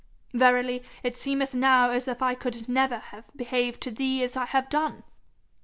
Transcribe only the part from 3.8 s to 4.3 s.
to thee